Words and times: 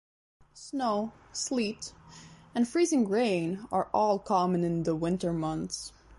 Snow, 0.55 1.11
sleet, 1.31 1.93
and 2.55 2.67
freezing 2.67 3.07
rain 3.07 3.67
are 3.71 3.87
all 3.93 4.17
common 4.17 4.63
in 4.63 4.81
the 4.81 4.95
winter 4.95 5.31
months. 5.31 5.93